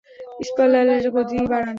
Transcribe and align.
ইম্প্যালারের 0.39 1.05
গতি 1.15 1.37
বাড়ান। 1.51 1.69